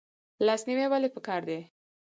[0.45, 1.59] لاس نیوی ولې پکار دی؟